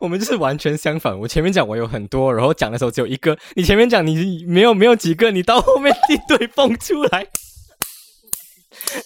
[0.00, 1.18] 我们就是完全相反。
[1.18, 3.36] 我前面讲我有很多，然后讲的时候只有一个。
[3.54, 7.26] 你前面讲你没有没有几个，你到后面一堆蹦出来。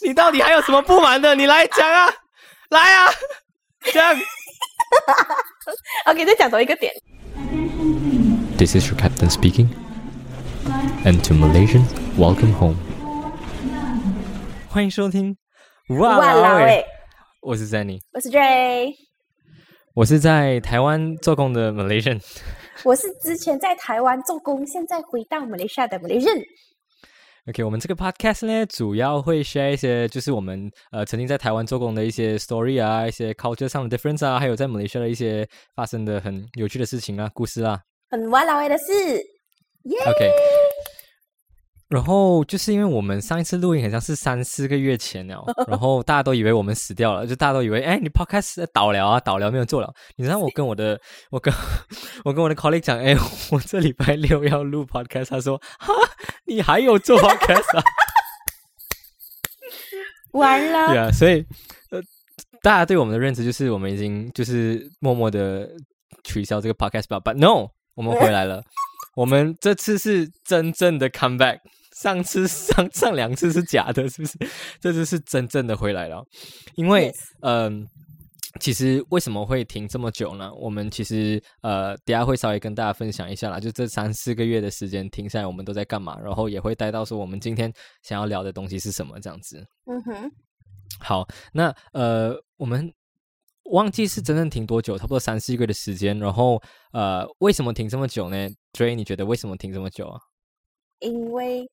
[0.02, 1.34] 你到底还有什么不满的？
[1.34, 2.12] 你来讲啊，
[2.70, 3.08] 来啊，
[3.92, 4.16] 讲。
[6.06, 6.92] OK，再讲多一个点。
[8.56, 9.68] This is your captain speaking.
[11.04, 11.84] And to Malaysian,
[12.16, 12.76] welcome home.
[14.68, 15.36] 欢迎收听。
[16.00, 16.84] 哇啦喂！
[17.40, 18.92] 我是 Zenny，我是 J，
[19.96, 22.20] 我是在台湾做工的 Malaysian。
[22.84, 26.44] 我是之前在台湾做工，现在回到马来西亚的 Malaysian。
[27.48, 38.84] OK，我们这个 Podcast 呢，主要会 share 一些就是我们呃曾经在台湾做工的一些 story 啊，一些 culture 上的 difference 啊，还有在马来西亚的一些发生的很有趣的事情啊，故事啊，很哇啦喂的事。
[40.06, 40.30] OK。
[41.88, 49.92] 然后就是因为我们上一次录音好像是三四个月前了， 然后大家都以为我们死掉了，就大家都以为哎，你 podcast 倒了啊，倒了没有做了。
[50.16, 51.54] 你知道我跟我的我跟
[52.24, 53.14] 我跟我的 colleague 讲，哎，
[53.52, 55.92] 我这礼拜六要录 podcast，他说哈，
[56.46, 57.84] 你还有做 podcast 啊？
[60.32, 60.88] 完了。
[60.88, 61.46] 对啊，所以
[61.90, 62.02] 呃，
[62.62, 65.70] 大家对我们的认知就是我们已经就是默默的
[66.24, 67.20] 取消这个 podcast 吧。
[67.20, 68.62] But no，我们回来了，
[69.14, 71.60] 我们这次是真正的 come back。
[72.00, 74.38] 上次上上两次是假的，是不是？
[74.80, 76.22] 这次是真正的回来了。
[76.74, 77.86] 因为，嗯，
[78.60, 80.52] 其实为什么会停这么久呢？
[80.54, 83.58] 我们其实呃，等下会稍微跟大家分享一下啦。
[83.58, 86.18] 就这三四个月的时间停下来，我们都在干嘛？
[86.20, 87.72] 然后也会带到说我们今天
[88.02, 89.64] 想要聊的东西是什么这样子。
[89.86, 90.30] 嗯哼。
[91.00, 92.92] 好，那呃，我们
[93.70, 96.18] 忘记是真正停多久，差不多三四个月的时间。
[96.18, 100.20] 然后呃，为什么停这么久呢？Dray，你觉得为什么停这么久啊？
[101.00, 101.66] 因为。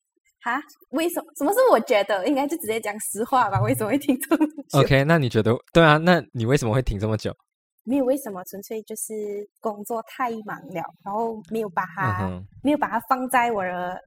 [0.44, 0.60] 哈？
[0.90, 1.26] 为什么？
[1.38, 2.26] 什么是我觉得？
[2.28, 3.58] 应该就直接讲实话吧。
[3.62, 5.56] 为什么会停这么久？OK，那你觉得？
[5.72, 7.34] 对啊，那你为什么会停这么久？
[7.82, 9.12] 没有为什么，纯粹就是
[9.58, 12.30] 工作太忙了，然后没有把它
[12.62, 13.98] 没有把它放在我的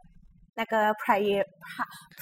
[0.55, 1.43] 那个 prior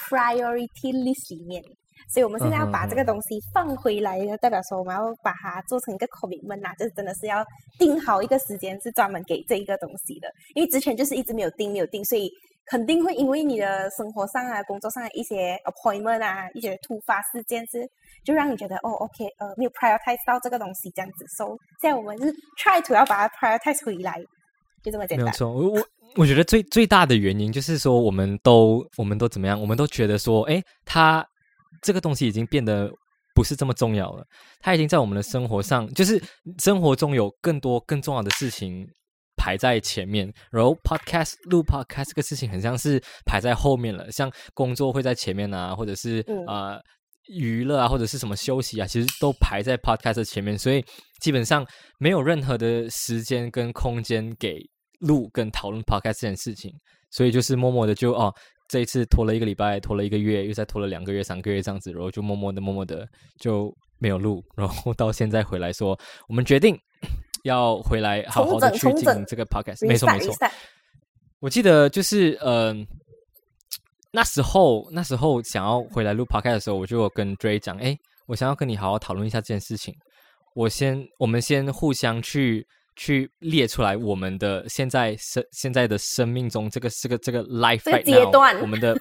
[0.10, 1.62] priority list 里面。
[2.09, 7.44] 所以我们现在要把这个东西放回来，代表说我们要把它做成一个 commitment 啊，就是真的是要
[7.78, 10.30] 定好一个时间，是专门给这一个东西的。
[10.54, 12.31] 因为之前就是一直没有定，没有定，所以。
[12.66, 17.88] 肯定会因为你的生活上啊、工作上的一些 appointment 啊、一些突发事件是，
[18.24, 21.25] 就让你觉得哦，OK，呃，没有 prioritize 到这个东西这样子。
[21.38, 24.20] So，现在我们是 try to 要把它 prioritize 回来，
[24.84, 25.25] 就这么简单。
[25.25, 25.88] 没有错，我我
[26.18, 29.59] 我觉得最最大的原因就是说，我们都我们都怎么样？
[29.62, 31.24] 我们都觉得说，哎，它
[31.81, 32.90] 这个东西已经变得
[33.36, 34.25] 不是这么重要了。
[34.59, 36.20] 它已经在我们的生活上，就是
[36.58, 38.88] 生活中有更多更重要的事情。
[39.45, 44.11] 排在前面，然后 podcast 录 podcast 这个事情很像是排在后面了。
[44.11, 46.81] 像工作会在前面啊，或者是呃
[47.28, 50.57] 娱乐啊，或者是什么休息啊，其实都排在 podcast 前面。
[50.57, 50.83] 所以
[51.22, 51.63] 基本上
[52.00, 54.57] 没有任何的时间跟空间给
[55.01, 56.72] 录跟讨论 podcast 这件事情。
[57.12, 58.33] 所以就是默默的就哦，
[58.67, 63.07] 这一次拖了一个礼拜，拖了一个月，又再拖了两个月、三个月这样子，然后就默默的、默默的
[63.39, 64.44] 就没有录。
[64.57, 65.95] 然后到现在回来说，
[66.27, 66.75] 我们决定。
[67.45, 70.33] 要回来好好的去进行这个 podcast，没错没错。
[71.39, 72.75] 我记得就是呃，
[74.11, 77.95] 那时候那时候想要回来录 podcast 的时候，我就跟 Dray 讲，哎，
[78.25, 79.94] 我想要跟你好好讨论一下这件事情。
[80.56, 88.97] 我先，我们先互相去去列出来我们的现在生现在的生命中这个这个这个 life 阶段，我们的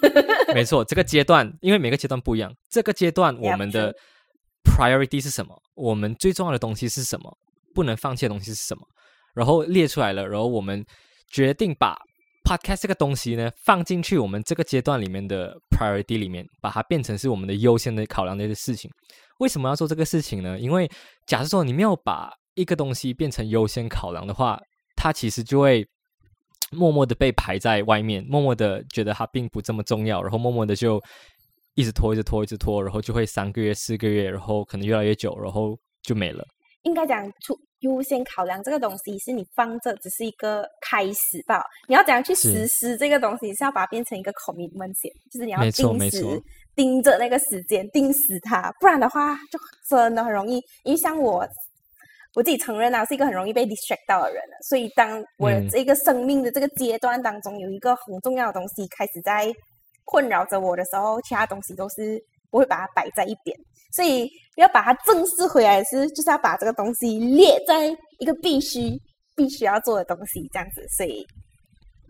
[0.53, 3.95] 没错，这个阶段，因为每个阶段不一样，这个阶段我们的
[4.69, 5.57] priority 是什么？
[5.75, 7.39] 我们最重要的东西是什么？
[7.75, 8.87] 不能放弃的东西是什么？
[9.35, 10.85] 然后列出来了，然后我们
[11.29, 11.99] 决定把
[12.45, 18.91] podcast 这个东西呢放进去我们这个阶段里面的 priority 里面，把它变成是我们的优先的考量的一些事情。
[19.39, 20.59] 为什么要做这个事情呢？
[20.59, 20.89] 因为
[21.27, 24.61] 假设说你没有把一个东西变成优先考量的话，
[24.95, 25.85] 它其实就会
[26.71, 31.03] 默默的被排在外面，默默的觉得它并不这么重要，然后默默的就
[31.75, 36.47] 一直拖，一直拖，一直拖，然后就会三个月、四个月，然后可能越来越久，然后就没了。
[36.85, 41.63] 应该讲出优先考量这个东西，是你放着只是一个开始吧？
[41.87, 46.43] 你要怎样去实施这个东西，是要把它变成一个 commitment 先，就是你要定时
[46.75, 50.55] 盯着那个时间，定死它，不然的话就真的很容易。
[50.85, 51.47] 因为像我
[52.35, 54.43] 我自己承认啊，是一个很容易被 distract 到的人。
[54.69, 59.53] 所以当我这个生命的这个阶段当中，有一个很重要的东西开始在
[60.05, 62.21] 困扰着我的时候，其他东西都是
[62.55, 63.59] 不会把它摆在一边。
[63.91, 67.89] 所以要把它正式回来是，就是要把这个东西列在
[68.21, 68.97] 一个必须、
[69.35, 70.87] 必须要做的东西，这样子。
[70.97, 71.27] 所以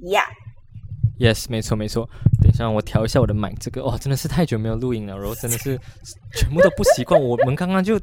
[0.03, 2.07] ，Yeah，Yes，没错，没错。
[2.43, 5.79] 等一下，我调一下我的麦，这个哦，真的是太久没有录音了，然后真的是
[6.37, 7.19] 全部都不习惯。
[7.19, 7.99] 我们刚刚就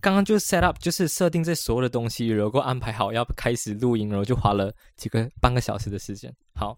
[0.00, 6.30] 刚刚就 set up，就是设定这所有的东西，然后安排好要开始录音，然后就花了几个半个小时的时间。
[6.54, 6.76] 好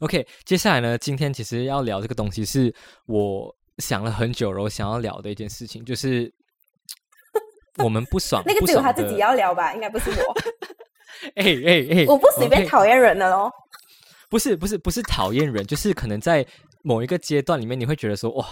[0.00, 2.74] ，OK，接下来呢，今天其实要聊这个东西，是
[3.06, 6.32] 我想了很久，然后想要聊的一件事情，就是
[7.82, 10.34] 我们不爽，那个只有他自己要聊吧，应该不是我。
[11.36, 13.50] 哎哎哎，我不随便讨厌人的喽。
[14.28, 16.44] 不是不是不是讨厌人，就是可能在
[16.82, 18.46] 某一个阶段里面，你会觉得说哇，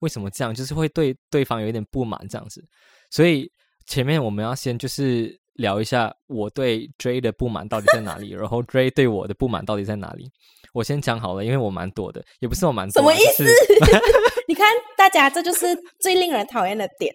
[0.00, 0.54] 为什么这样？
[0.54, 2.62] 就是会对对方有一点不满这样子。
[3.10, 3.50] 所以
[3.86, 10.30] 前面我们要先就是聊一下我对 J 的不满到底在哪里，然后 J 对我的不满到底在哪里。
[10.72, 12.92] 我先讲好了，因为我蛮多的，也不是我蛮多。
[12.92, 13.44] 什么意思？
[14.48, 14.66] 你看
[14.96, 15.66] 大家，这就是
[16.00, 17.14] 最令人讨厌的点。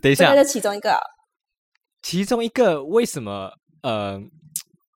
[0.00, 0.98] 等一下，这其中一个，
[2.02, 3.50] 其中一个为什么？
[3.82, 4.20] 呃。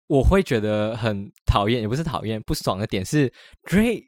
[0.09, 3.31] 我会觉得很讨厌，也不是讨厌，不爽的点是
[3.65, 4.03] Dray，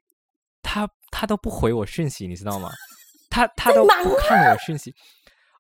[0.63, 2.71] 他他都不回我讯息，你知道吗？
[3.29, 4.95] 他他都不看我讯息。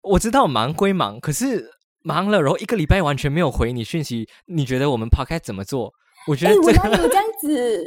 [0.02, 1.70] 我知道忙归忙，可是
[2.02, 5.92] 忙了，然后一个礼拜完全没有回你讯息，你觉得我们抛开怎么做？
[6.28, 7.84] 我觉得这个有这样子，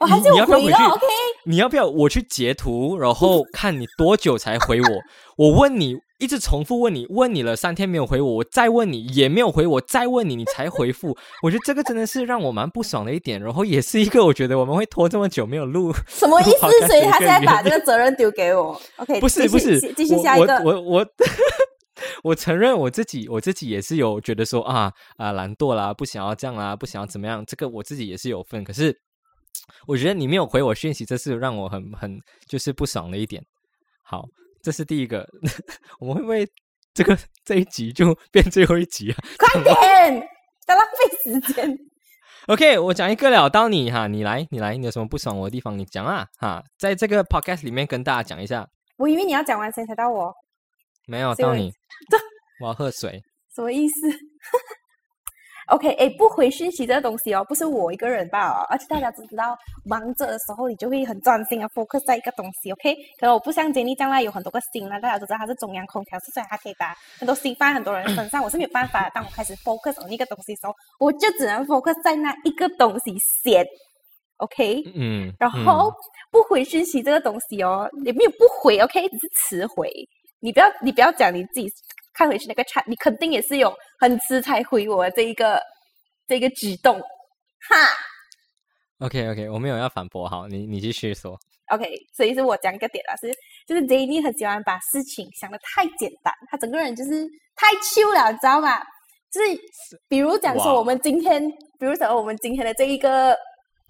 [0.00, 1.06] 我 还是要回去，OK？
[1.46, 4.88] 你要不要我去截图，然后看你多久才回我？
[5.36, 5.96] 我问你。
[6.20, 11.14] 一直重复问你，问你了三天没有回我，我再问你也没有回我，再问你你才回复。
[11.42, 16.60] 我觉得这个真的是让我蛮不爽的一点，然后也是一个我觉得我们会拖这么久没有录，什么意思？
[16.86, 18.80] 所以他现在把这个责任丢给我。
[18.96, 20.54] OK，不是不是，继续下一个。
[20.60, 21.06] 我我我
[22.34, 28.62] 承认我自己，我自己也是有觉得说啊啊懒惰啦，不想要这样啦，不想要怎么样，这个我自己也是有份。
[28.64, 28.96] 可是
[29.86, 32.18] 我觉得你没有回我讯息，这是让我很很
[32.48, 33.42] 就是不爽的一点。
[34.02, 34.24] 好。
[34.64, 35.28] 这是第一个，
[36.00, 36.48] 我们会不会
[36.94, 37.14] 这个
[37.44, 39.18] 这一集就 变最后一集啊？
[39.38, 40.26] 快点，
[40.66, 41.78] 在浪费时间。
[42.46, 48.66] OK，我讲一个了，到你哈，你来，你来，你有什么不爽我的地方，你讲啊哈，在这个 Podcast 里面跟大家讲一下。
[48.96, 50.32] 我以为你要讲完先才到我，
[51.06, 51.72] 没有到你，
[52.60, 53.20] 我要喝水。
[53.54, 53.94] 什么意思
[55.68, 58.66] ？OK，哎，不回讯息这个东西哦，不是我一个人吧？
[58.68, 62.70] 而且大家都知道，忙着的时候你就会很专心啊，focus 在一个东西。
[62.72, 68.42] OK，可能我不像 Jenny 将来有很多个心啊，大家都知道他是中央空调，所以他可以把很多心放在很多人身上。
[68.42, 73.64] 我是没有办法，当我开始 focus 在一个东西的时候，我就只能 focus 在那一个东西先。
[74.38, 75.92] OK，嗯，然后
[76.30, 79.88] 不回讯息这个东西哦，也没有不回，OK，只是迟回。
[80.44, 81.72] 你不要，你不要讲你自己。
[82.12, 85.60] 看回去那个 chat，你肯定也是有很迟才回我这一个
[86.28, 87.76] 这个举动，哈。
[88.98, 91.36] OK OK，我没有要反驳，好，你你继续说。
[91.72, 93.34] OK，所以是我讲一个点了，是
[93.66, 97.26] 就是 Jenny 很喜欢把事情想的太简单，他整个人就是
[97.56, 98.80] 太 chill 了，你知道吗？
[99.32, 99.58] 就是
[100.08, 101.42] 比如讲说我们今天，
[101.80, 103.34] 比如讲我们今天的这一个。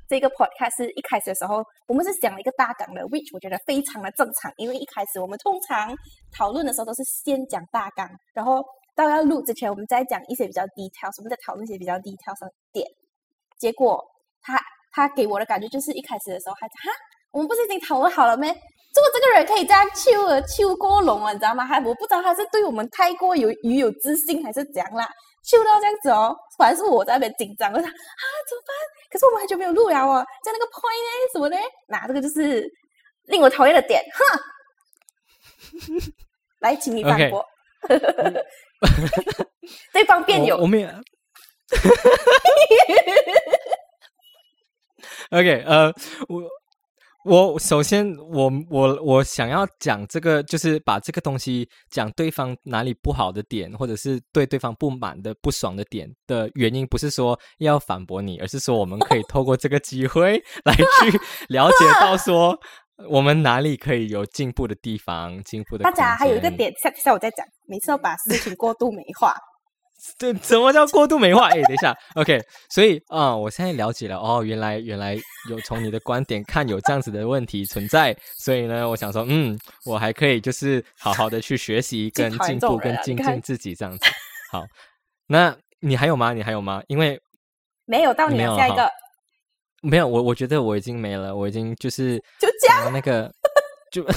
[0.08, 5.94] 这个 podcast 一开始的时候，我们是讲了一个大纲的，which 我觉得非常的正常，因为一开始我们通常
[6.36, 8.62] 讨论的时候都是先讲大纲，然后
[8.94, 12.86] 到要录之前，我们再讲一些比较 details，我们在讨论一些比较 details 的点。
[13.58, 14.02] 结果
[14.42, 14.60] 他
[14.92, 16.92] 他给我的感觉就是一开始的时候还哈，
[17.32, 18.48] 我们不是已经讨论好了没？
[18.94, 21.64] 做这个人可以这样秋而秋过龙啊，你知道吗？
[21.64, 25.08] 还我不知道他是对我们太过有鱼有自信，还是怎样啦？
[25.44, 27.92] 秋到这样子哦，反而是我在那边紧张，我想啊
[28.48, 28.74] 怎么办？
[29.10, 31.56] 可是我们很久没有录了哦，在那个 point 呢什么呢？
[31.88, 32.70] 那这个就是
[33.24, 34.24] 令我讨厌的点，哼！
[36.60, 37.44] 来，请你反驳。
[39.92, 40.88] 对方辩友，我没有。
[45.30, 45.92] OK，呃，
[46.28, 46.42] 我。
[47.24, 62.54] 我首先，我我我想要讲这个，就是把这个东西讲对方哪里不好的点，或者是对对方不满的、不爽的点的原因，不是说要反驳你，而是说我们可以透过这个机会来去了解到说
[63.08, 65.84] 我们哪里可以有进步的地方，进步的。
[65.84, 69.34] 大家还有一个点，下下我再讲，每次要把事情过度美化。
[70.18, 71.48] 对，什么叫过度美化？
[71.48, 75.18] 哎，等一下，OK，所以啊，我现在了解了哦，原来原来
[75.48, 84.04] 有从你的观点看有这样子的问题存在，所以呢，我想说，嗯，我还可以就是好好的去学习跟进步跟精进自己这样子。
[84.50, 84.64] 好，
[85.26, 86.32] 那你还有吗？
[86.32, 86.82] 你还有吗？
[86.86, 87.20] 因为
[87.86, 88.88] 没有到你下一个，
[89.82, 93.32] 没有，我我觉得我已经没了，我已经就是就这样那个
[93.90, 94.04] 就。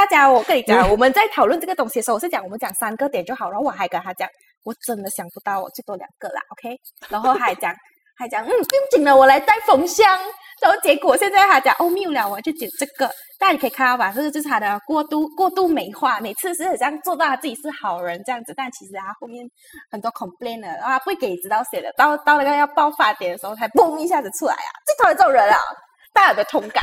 [0.00, 4.26] 大家，我跟你讲，我们在讨论这个东西的时候，我是讲我们讲三个点就好，然后我还跟他讲，
[4.64, 6.74] 我真的想不到，我最多两个啦，OK？
[7.10, 7.70] 然后还讲，
[8.18, 10.18] 还讲嗯不用紧了，我来带风箱。
[10.62, 13.10] 然后结果现在他讲哦没有了，我就剪这个。
[13.38, 19.46] 大家可以看到吧，这个就是他的过度过度美化，每次是这样做到他自己是好人这样子，但其实他后面
[19.90, 21.92] 很多 complain 的啊，不会给知道谁的。
[21.92, 24.72] 到到那个要爆发点的时候，才嘣一下子出来啊！
[24.86, 25.58] 最讨厌这种人啊，
[26.14, 26.82] 大家的同感。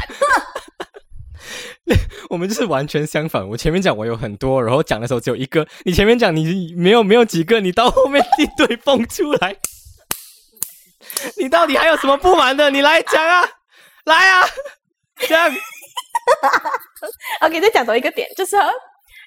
[2.30, 3.48] 我们就是完全相反。
[3.48, 5.68] 我前面讲我有很多，然后讲的时候只有一个。
[5.86, 9.56] 你前面讲你没有没有几个，你到后面一堆蹦出来。
[11.38, 12.70] 你到底还有什么不满的？
[12.70, 13.48] 你来讲啊，
[14.06, 14.44] 来啊，
[15.28, 15.52] 讲。
[17.42, 18.58] OK，再讲多一个点，就是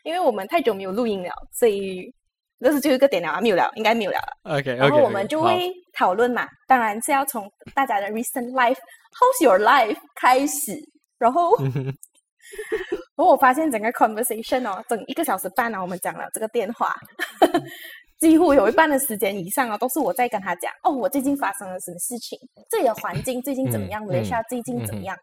[0.02, 2.12] 因为我们太久没有录音了，所以
[2.58, 4.18] 那是最后一个点了啊，没有了，应该没有了。
[4.42, 10.78] OK，然后我们就会讨论嘛，当然是要从大家的 recent life，how's your life 开始，
[11.18, 11.56] 然后，
[13.16, 16.94] 然后我发现整个 conversation 哦，整一个小时半呢，我们讲了这个电话，
[18.18, 22.38] 几乎有一半的时间以上啊，都是我在跟他讲哦，我最近发生了什么事情，
[22.70, 25.16] 这里的环境最近怎么样，马来西亚最近怎么样，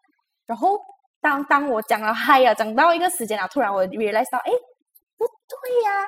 [0.46, 0.78] 然后。
[1.20, 4.52] 当当我讲了嗨呀，讲到一个时间了，突然我 realize 到，哎，
[5.18, 6.08] 不对呀，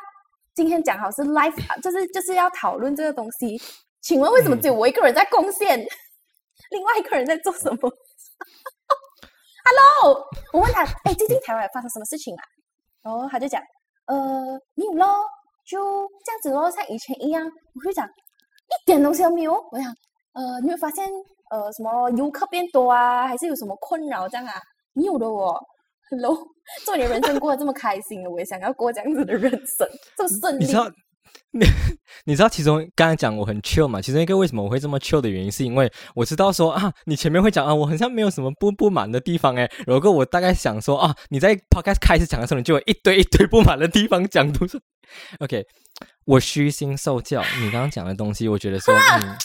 [0.54, 3.60] 今天讲好是 life，就是就是要讨论这个东西。
[4.02, 5.80] 请问为什么只有我一个人在贡献，
[6.70, 7.92] 另外一个人在做什么
[9.70, 12.42] ？Hello，我问他，哎，最近台湾发生什么事情啊？
[13.04, 13.62] 然后他就讲，
[14.08, 15.06] 呃，没有咯，
[15.64, 17.46] 就这样子咯，像以前一样。
[17.46, 19.54] 我会讲，一点东西都没有。
[19.54, 19.94] 我想，
[20.34, 21.08] 呃，你会发现，
[21.52, 24.56] 呃，什么游客变多啊，还是有什么困扰这样啊？
[24.94, 25.56] 没有的哦
[26.10, 26.36] ，Hello，
[26.84, 30.66] 做你人生过得这么开心我也想要过这样子的人生，这么顺利。
[31.52, 31.66] 你
[32.26, 34.02] 你知道其中刚才讲我很 chill 嘛？
[34.02, 39.70] 其中一个为什么我会这么 chill 的原因，是因为我知道说啊，你前面会讲啊，我好像没有什么不不满的地方哎。
[39.88, 44.80] 如果我大概想说啊，你在 podcast 开始讲的时候，你就有一堆一堆不满的地方讲都是
[45.40, 45.64] OK。
[46.26, 49.38] 我虚心受教，你刚刚讲的东西，我觉得说嗯。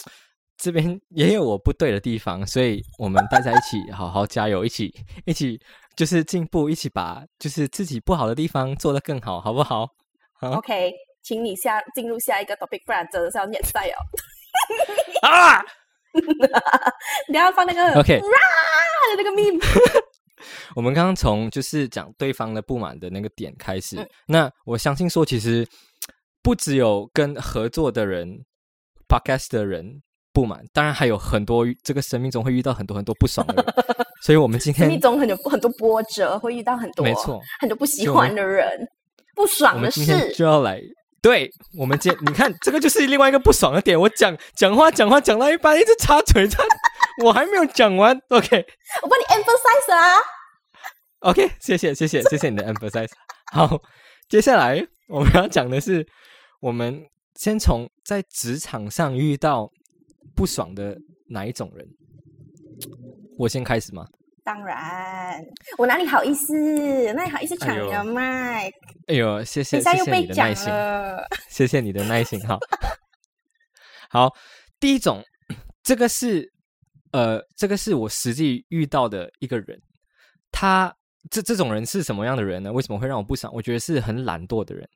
[0.57, 4.89] 这边也有我不对的地方，所以我们大家一起好好加油，一起
[5.25, 5.59] 一起
[5.97, 9.85] 就是进步，一起把就是自己不好的地方做得更好，好不好
[10.39, 10.93] ？OK，
[11.25, 13.97] 请你下进入下一个 topic，不然真的是要念赛哦。
[15.27, 15.59] 啊！
[17.27, 18.25] 你要放那个 OK 的
[19.17, 19.59] 那个 meme。
[20.75, 25.67] 我们刚刚从就是讲对方的不满的那个点开始，那我相信说，其实
[26.43, 28.45] 不只有跟合作的人
[29.09, 30.01] ，podcast 的人。
[30.31, 33.65] 不满，当然还有很多，这个生命中会遇到很多很多不爽的人，
[34.21, 38.85] 所以我们今天生命中很多很多波折，会遇到很多没错，很多不喜欢的人，
[39.33, 40.81] 不爽的事就要来。
[41.25, 43.99] 对，我们接你看，这个就是另外一个不爽的点。
[43.99, 46.63] 我讲讲话讲话讲到一半，一直插嘴他，
[47.23, 48.15] 我还没有讲完。
[48.29, 48.65] OK，
[49.01, 50.19] 我帮你 emphasize 啊。
[51.21, 53.09] OK，谢谢谢谢谢谢你的 emphasize。
[53.51, 53.81] 好，
[54.29, 56.05] 接下来我们要讲的是，
[56.59, 57.03] 我们
[57.33, 59.71] 先从在职场上遇到。
[60.35, 60.97] 不爽的
[61.29, 61.87] 哪一种人？
[63.37, 64.05] 我先开始吗？
[64.45, 65.43] 当然，
[65.75, 66.53] 我哪里好意思？
[67.13, 68.71] 哪里好意思抢你的麦？
[69.07, 70.71] 哎呦，谢谢 谢谢你的耐心，
[71.49, 72.55] 谢谢你的耐心哈。
[74.07, 74.31] 好，
[74.79, 75.23] 第一种，
[75.81, 76.47] 这个是
[77.11, 79.81] 呃，这个是我实际遇到的一个人。
[80.51, 80.95] 他
[81.31, 82.71] 这这种人是什么样的人呢？
[82.71, 83.51] 为什么会让我不爽？
[83.51, 84.87] 我觉得是很懒惰的人。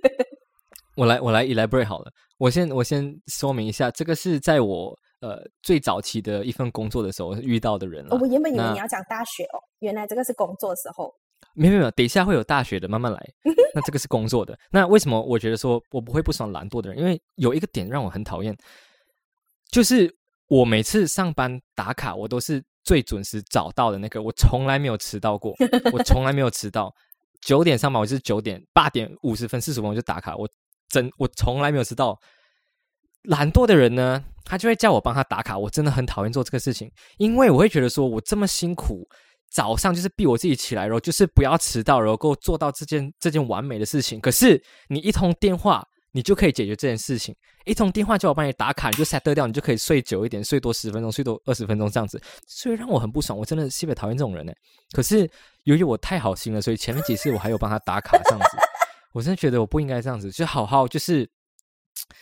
[0.94, 2.12] 我来，我来 elaborate 好了。
[2.36, 8.16] 我先，我先说明一下，这个是在我呃最早期的一份工作的时候遇到的人了。
[8.20, 11.12] 我原本以为你要讲大学哦，原来这个是工作时候。
[11.54, 13.20] 没有没有，等一下会有大学的，慢慢来。
[13.74, 14.58] 那这个是工作的。
[14.70, 16.98] 那为什么我觉得说我不会不爽懒惰的人？
[16.98, 18.56] 因为有一个点让我很讨厌，
[19.70, 20.12] 就是
[20.48, 25.54] 我每次上班打卡，我都是最准时找到的那个，我从来没有迟到过，
[25.92, 26.92] 我从来没有迟到。
[27.40, 30.48] 九点上班，我就是九点八点五十分四十分我就打卡，我。
[30.90, 32.18] 真我从来没有知道，
[33.24, 35.58] 懒惰的人呢，他就会叫我帮他打卡。
[35.58, 39.06] 我真的很讨厌做这个事情，因为我会觉得说，我这么辛苦，
[39.50, 44.20] 早上就是逼我自己起来，然后就是不要迟到，然后够做到这件这件完美的事情。
[44.20, 47.34] 可是你一通电话，你就可以解决这件事情。
[47.64, 52.18] 一通电话叫我帮你打卡，你就 set 掉，你就可以睡久一点，睡多十分钟，睡多二十分钟这样子。
[52.46, 54.52] 所以让我很不爽，我真的特别讨厌这种人呢。
[54.92, 55.28] 可是
[55.64, 58.56] 由于我太好心了，所以前面几次我还有帮他打卡这样子。
[59.12, 61.28] 我真的觉得我不应该这样子，就好好就是，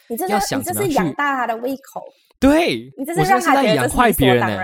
[0.09, 2.03] 你这是你这是养大他的胃口，
[2.39, 4.61] 对，你这是让他养坏别人呢。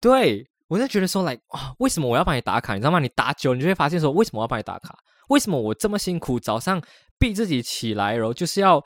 [0.00, 2.74] 对，我就觉得说，来啊，为什么我要帮你打卡？
[2.74, 2.98] 你知道吗？
[2.98, 4.96] 你打久，你就会发现说，为什么我要帮你打卡？
[5.28, 6.80] 为什么我这么辛苦，早上
[7.18, 8.82] 逼自己起来，然后就是要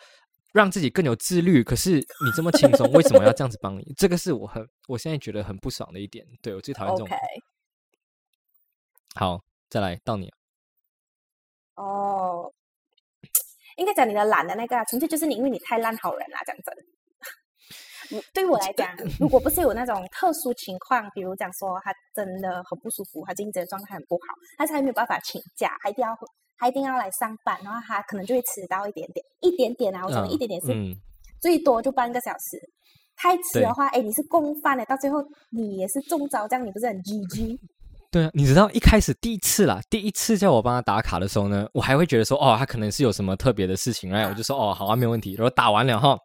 [0.52, 1.62] 让自己更有自律？
[1.62, 3.92] 可是你这么轻松，为什么要这样子帮你？
[3.97, 6.26] 这个是我很我现在觉得很不爽的一点。
[6.40, 7.19] 对我最讨厌这种。
[9.14, 10.33] 好，再来到你。
[11.75, 12.50] 哦，
[13.81, 18.21] 应该讲你的懒的那个，纯粹就是你，因为你太烂好人了，这样子。
[18.35, 26.15] 对我来讲，如果不是有那种特殊情况，比如讲说他真的很不舒服，他精神状态很不好，他才没有办法请假，还一定要
[26.59, 30.75] 还一定要来上班，然后他可能就会迟到一点点，一点点啊，我说的一点点是
[31.41, 32.61] 最多就半个小时。
[33.17, 37.59] 太迟的话，哎，你是共犯的，到最后你也是中招，这样你不是很 GG？
[38.11, 45.35] 对啊，你知道一开始第一次啦，第一次叫我帮他打卡的时候呢，我还会觉得说，哦，他可能是有什么特别的事情，然后我就说，哦，好啊，没有问题。
[45.35, 46.19] 然后打完了哈，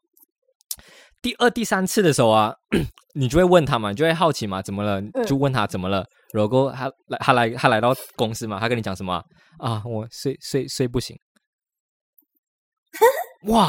[1.22, 2.56] 第二、第三次的时候啊，
[3.14, 5.00] 你就会问他嘛，你就会好奇嘛，怎么了？
[5.28, 6.04] 就问他怎么了。
[6.34, 9.24] 然后他来，他来，他来到公司嘛，他跟你讲什么
[9.60, 9.82] 啊？
[9.86, 11.16] 我睡睡睡不醒。
[13.48, 13.68] 哇，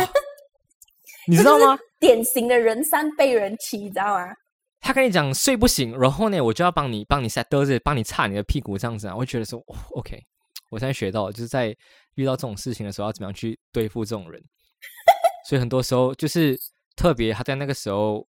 [1.28, 1.78] 你知道吗？
[2.00, 4.24] 典型的人三被人欺，你知道吗？
[4.86, 9.60] 他跟你讲睡不醒，然后呢，我就要帮你帮你 set 桌子，帮你擦你的屁股这样子啊，我会觉得说
[9.96, 10.16] ，OK，
[10.70, 11.76] 我现在学到就是在
[12.14, 14.40] 遇到这种事情的时候要怎么样去对付这种人，
[15.48, 16.56] 所以很多时候就是
[16.94, 18.24] 特别他在那个时候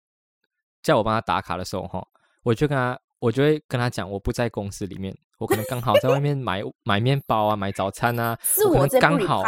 [0.82, 2.02] 叫我帮他打卡的时候哈，
[2.42, 9.42] 我就跟他我就会跟他讲我不在公司里面，我可能刚好在外面买 买面包啊，买早餐啊，是我刚好，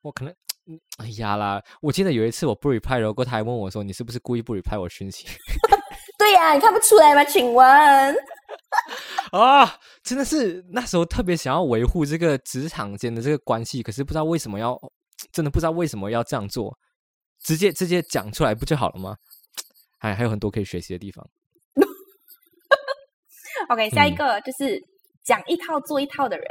[0.00, 0.34] 我可能。
[0.98, 1.60] 哎呀啦！
[1.80, 5.26] 我记得有一次我不 reply，然后他还问我说：“你是不是故意不 reply 我讯息？”
[6.30, 7.24] 对呀，你看不出来吗？
[7.24, 7.66] 请问
[9.32, 14.80] 啊，真的是那时候特别想要维护这个职场间的这个关系，可是不知道为什么要，
[15.32, 16.78] 真的不知道为什么要这样做，
[17.42, 19.16] 直接直接讲出来不就好了吗？
[19.98, 21.28] 还还有很多可以学习的地方。
[23.70, 24.80] OK，下一个就是
[25.24, 26.46] 讲一套做一套的人。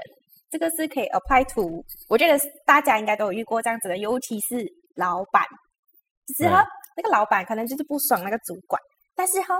[0.52, 4.58] 这个是可以 apply to，我觉得大家应该都有遇过这样子的，尤其是
[4.96, 5.42] 老板，
[6.28, 6.66] 就是哈，
[6.98, 8.82] 那个老板可能就是不爽那个主管，
[9.20, 9.54] 但是哈，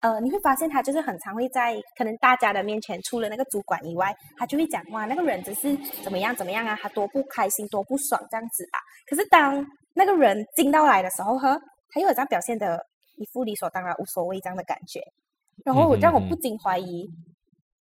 [0.00, 8.80] 呃，你会发现他就是很常会在可能大家的面前，除了那个主管以外，他就会讲哇，那个人只是怎么样怎么样啊，他多不开心，多不爽这样子啊。
[9.06, 9.62] 可是当
[9.92, 11.60] 那个人进到来的时候，呵，
[11.90, 12.82] 他又有这样表现的
[13.16, 15.02] 一副理所当然、无所谓这样的感觉，
[15.66, 17.06] 然后我让我不禁怀疑。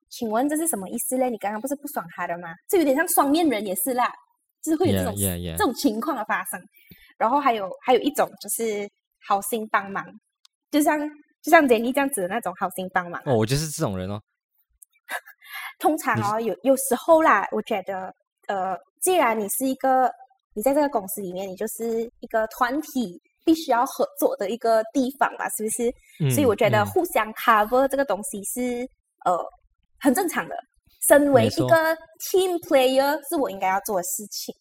[0.10, 1.30] 请问这是什么意思嘞？
[1.30, 2.56] 你刚刚不是不爽他的吗？
[2.68, 4.12] 这有点像双面人也是啦，
[4.64, 6.60] 就是会有这种这种情况的发生。
[7.16, 8.90] 然后还有还有一种就是
[9.28, 10.04] 好心帮忙，
[10.72, 11.00] 就像
[11.42, 13.22] 就像杰尼这样子的那种好心帮忙。
[13.26, 14.20] 哦，我就是这种人哦。
[15.80, 18.14] 通常哦，有有时候啦，我觉得
[18.48, 20.12] 呃，既然你是一个
[20.54, 26.34] 你在这个公司里面，你就是一个团体必须要合作的一个地方吧，是不是？
[26.36, 28.88] 所以我觉得互相 cover 这个东西是
[29.26, 29.38] 呃。
[30.02, 30.56] 很正常的，
[31.10, 31.76] 身为一个
[32.32, 34.56] team player 是我应该要做的事情。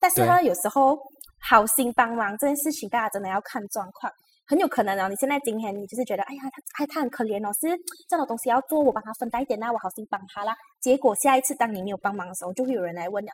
[0.00, 0.96] 但是呢，有时候
[1.46, 4.10] 好心帮忙这件事情，大家真的要看状况。
[4.48, 6.40] 很有可能哦，你现在今天你就是觉得，哎呀，
[6.74, 7.68] 他哎他很可怜哦，是
[8.08, 10.54] 这种东西要做，我帮他分担一点那我好心帮他啦。
[10.80, 13.30] 结果下一次当你没有帮忙的时候，就会有人来问了，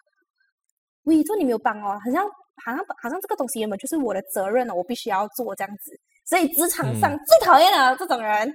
[1.05, 2.25] 喂，说你没有帮哦，好像
[2.65, 5.93] 好像好像这个东西原本就是我的责任哦，我必须要做这样子。
[6.27, 8.53] 所以职场上最讨厌的这种人。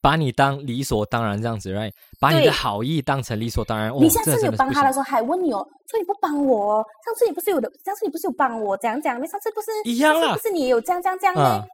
[0.00, 1.90] 把你当理所当然这样子，right？
[2.20, 3.92] 把你的好意当成理所当然。
[3.96, 5.58] 你下次有帮他的时候，还问你哦，
[5.90, 9.20] 说你不帮我，上次你不是有的，上次你不是有帮我，怎样怎样？
[9.20, 11.64] 你上次不是一样啊，不是你也有这样这样这样呢？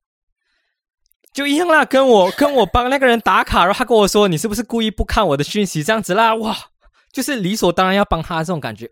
[1.35, 6.35] 就一样啦，跟我 跟我帮那个人打卡，然后他跟我说你是不是故意不看我的讯息这样子啦？
[6.37, 6.57] 哇，
[7.13, 8.87] 就是理所当然要帮他这种感觉。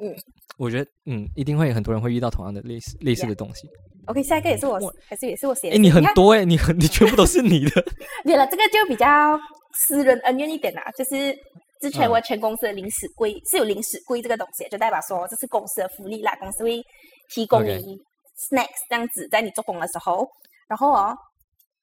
[0.00, 0.14] 嗯，
[0.56, 3.68] 我觉得嗯，一定会很多人会遇到同样的类似类似的东西。
[4.06, 5.70] OK，下一个也是我，还是也是我写。
[5.70, 7.84] 哎，你很多哎，你很你全部都是你的。
[8.24, 9.38] 对了，这个就比较
[9.74, 10.82] 私人恩怨一点啦。
[10.96, 11.36] 就是
[11.80, 16.80] 之前我全公司的临时规是有临时规这个东西，就代表说这是公司的福利啦，公司会
[17.34, 17.98] 提供你
[18.48, 20.26] snacks 这样子，在你做工的时候。
[20.68, 21.16] 然后哦，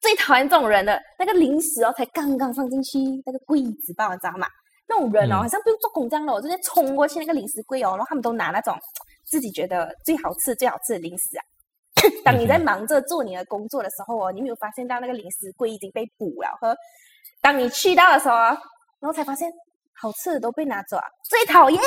[0.06, 4.46] 最讨厌这种人的那个零食哦，才刚刚放进去那个柜子吧，你知道吗？
[4.88, 8.78] 那种人哦，好像不用做工这样的，我直接冲过去那个零食柜哦，然后他们都拿那种
[9.26, 11.44] 自己觉得最好吃、最好吃的零食啊。
[12.24, 16.50] 当你在忙着做你的工作的时候哦，你没有发现到那个零食柜已经被补了。
[16.62, 16.78] 和
[17.42, 18.58] 当你去到的时候，然
[19.02, 19.52] 后才发现
[20.00, 21.82] 好吃的都被拿走，最讨厌。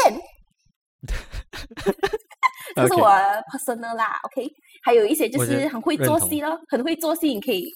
[2.74, 3.08] 这是我
[3.52, 4.50] personal 啦，OK。
[4.82, 7.70] 还有一些就是很会做戏咯，很会做戏，你可以，你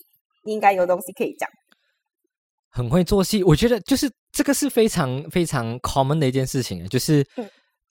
[0.44, 1.48] 应该有东西可以讲。
[2.70, 7.26] 很会做戏，我觉得就是这个是非常非常 common 的一件事情，就是。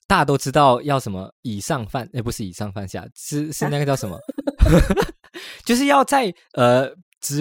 [0.08, 4.18] 大家都知道要什么以上犯，哎，不是以上犯下，是是那个叫什么？
[5.64, 6.86] 就是要在呃
[7.20, 7.36] 主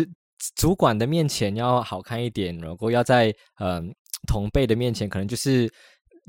[0.56, 3.82] 主管的面前要好看一点，然后要在呃
[4.26, 5.70] 同辈的面前，可能就是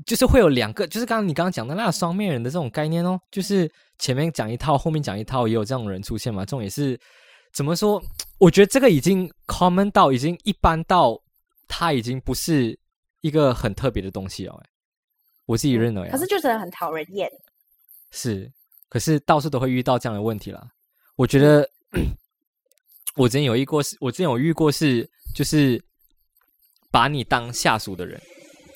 [0.05, 6.43] 就是会有两个，就是刚刚你刚刚讲的那双面人的这种概念哦，就是前面讲一套，后面讲一套，也有这种人出现嘛？
[6.43, 6.99] 这种也是
[7.53, 8.03] 怎么说？
[8.39, 11.21] 我觉得这个已经 common 到已经一般到，
[11.67, 12.77] 它已经不是
[13.21, 14.69] 一个很特别的东西了，哎。
[15.45, 17.29] 我自己认为，可是就真的很讨人厌。
[18.11, 18.49] 是，
[18.87, 20.65] 可是到处都会遇到这样的问题了。
[21.17, 21.69] 我觉得
[23.15, 25.83] 我之前有遇过是，我之前有遇过是，就是
[26.89, 28.21] 把你当下属的人，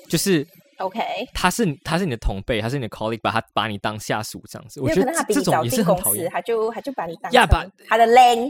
[0.09, 0.45] 就是
[0.77, 1.01] OK，
[1.33, 8.49] 他是他是你的同辈，他是你的 colleague，把他把你当下属这样子，我觉得这种也是很讨厌，他就他就把你当呀把他的 lane，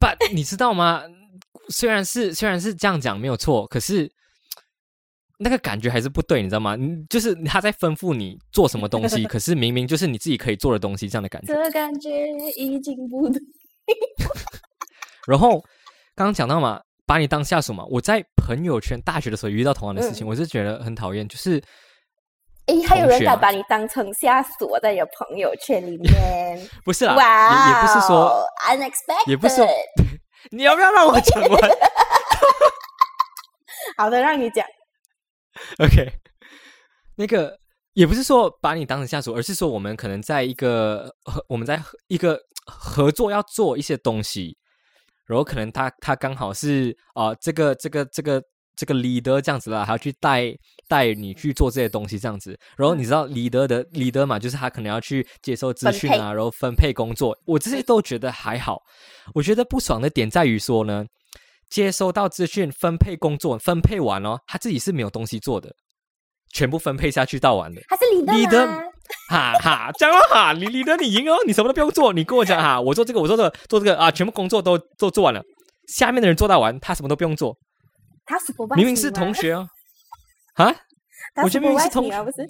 [0.00, 1.02] 把 你知道吗？
[1.68, 4.10] 虽然是虽然是这样讲没有错，可是。
[5.38, 6.76] 那个感觉还是不对，你知道吗？
[6.76, 11.52] 你就是他在吩咐你做什么东西， 可是明明就是你自己可以做的东西，这样的感觉。
[11.52, 12.08] 这感觉
[12.56, 13.38] 已经不对。
[15.28, 15.60] 然后
[16.14, 17.84] 刚刚讲到嘛，把你当下属嘛。
[17.88, 21.26] 我在朋友圈大学的时候遇到同样的事情，我是觉得很讨厌。
[21.28, 21.62] 就是，
[22.66, 26.68] 哎，还有人敢把你当成下属在你的朋友圈里面？
[26.84, 29.62] 不是啦，哇也不是说 unexpected，也不是。
[30.50, 31.70] 你要不要让我讲完？
[33.96, 34.64] 好的，让你讲。
[35.78, 36.12] OK，
[37.16, 37.58] 那个
[37.94, 41.10] 也不是说把你当成下属，而是说我们可能在一个
[41.48, 44.56] 我们在一个合作要做一些东西，
[45.26, 48.42] 然后可能他他刚好是啊这个这个这个
[48.74, 50.54] 这个 leader 这样子啦，还要去带
[50.88, 52.58] 带你去做这些东西这样子。
[52.76, 57.36] 然后你知道 leader 的 leader 嘛，就是他可能要去接受资讯啊，然后分配工作。
[57.44, 58.80] 我这些都觉得还好，
[59.34, 61.04] 我觉得不爽的点在于说呢。
[61.68, 65.68] 接收到资讯，分配工作，分配完哦，他自己是没有东西做的，
[66.52, 67.82] 全部分配下去到完的。
[67.88, 68.82] 他是李德，李德，
[69.28, 75.42] 哈哈，讲了哈，李李德你赢哦，你什么都不用做，你跟我讲哈， 我做这个，我做这个，做这个啊，全部工作都都做完了，
[75.88, 77.56] 下面的人做到完，他什么都不用做。
[78.24, 79.68] 他是明明是同学哦，
[80.54, 80.74] 啊，
[81.42, 82.42] 我觉得明明是同学，不是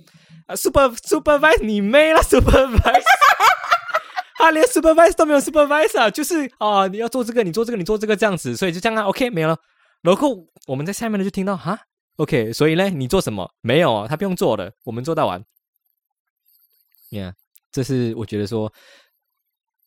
[0.47, 3.03] 啊，super supervise 你妹了，supervise。
[4.39, 9.57] 他连 supervisor 都没有 supervisor，就是啊，你要做这个，你做这个，你做这个这样子，所以就这样啊，OK 没了。
[10.03, 10.37] 然后
[10.67, 11.79] 我们在下面呢就听到哈
[12.17, 13.51] ，OK，所以呢你做什么？
[13.63, 15.43] 没有啊，他不用做的，我们做到完。
[17.11, 17.35] 你看，
[17.73, 18.73] 这是我觉得说，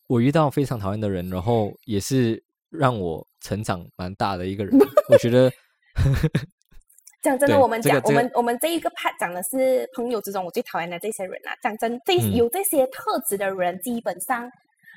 [0.06, 4.78] 我遇到非常讨厌的人，然后也是让我成长蛮大的一个人。
[5.08, 5.50] 我觉得。
[7.22, 11.52] 讲真的，我们讲我们我们这一个 part 讲的是朋友之中我最讨厌的这些人啊。
[11.62, 14.50] 讲真，这有这些特质的人，基本上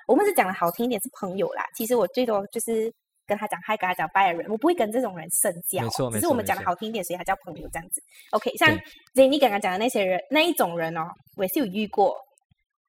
[0.07, 1.65] 我们是讲的好听一点是朋友啦。
[1.75, 2.89] 其实我最多就是
[3.25, 5.81] 跟他讲嗨，跟他讲拜的人，我不会跟这种人深交。
[5.83, 8.01] 没错，只是我们讲的好听一点，所以他叫朋友这样子。
[8.31, 8.69] OK，像
[9.13, 12.15] Jenny 刚刚讲的那些人，那一种人哦，我也是有遇过。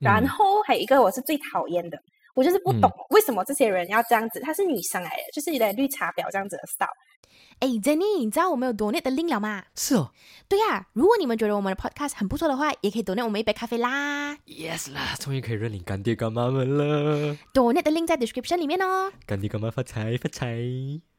[0.01, 1.97] 然后还有一个我是最讨厌的，
[2.35, 4.41] 我就是不懂为什么这些人要这样子。
[4.41, 6.89] 她是女生来的，就是有点绿茶婊这样子的 style。
[7.61, 9.65] 哎，Jenny，你知道我们有 donate 的 link 了吗？
[9.75, 10.13] 是哦，
[10.49, 10.89] 对呀。
[10.93, 14.35] 如果你们觉得我们的 podcast 很不错的话，也可以 donate 我们一杯咖啡啦。
[14.47, 17.37] Yes 啦，终于可以认领干爹干妈们了。
[17.53, 19.13] donate 的 link 在 description 里面哦。
[19.27, 21.14] 干爹干妈发财发财。